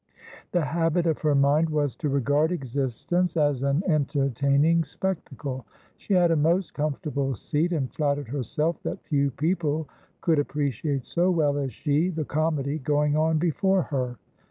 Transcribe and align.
The 0.51 0.65
habit 0.65 1.05
of 1.05 1.19
her 1.19 1.35
mind 1.35 1.69
was 1.69 1.95
to 1.97 2.09
regard 2.09 2.51
existence 2.51 3.37
as 3.37 3.61
an 3.61 3.83
entertaining 3.85 4.83
spectacle. 4.83 5.67
She 5.97 6.15
had 6.15 6.31
a 6.31 6.35
most 6.35 6.73
comfortable 6.73 7.35
seat, 7.35 7.71
and 7.71 7.93
flattered 7.93 8.29
herself 8.29 8.81
that 8.81 9.03
few 9.05 9.29
people 9.29 9.87
could 10.21 10.39
appreciate 10.39 11.05
so 11.05 11.29
well 11.29 11.55
as 11.55 11.71
she 11.71 12.09
the 12.09 12.25
comedy 12.25 12.79
going 12.79 13.15
on 13.15 13.37
before 13.37 13.83
her. 13.83 14.17